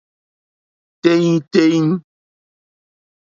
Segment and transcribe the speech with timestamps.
[1.01, 1.79] Téɲítéɲí.